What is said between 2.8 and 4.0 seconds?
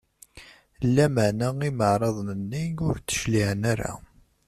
ur d-cliɛen ara.